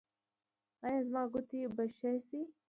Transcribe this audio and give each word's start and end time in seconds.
ایا 0.85 0.99
زما 1.07 1.23
ګوتې 1.31 1.59
به 1.75 1.83
ښې 1.95 2.11
شي؟ 2.27 2.41